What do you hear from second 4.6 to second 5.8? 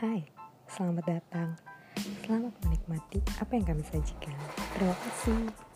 Terima kasih.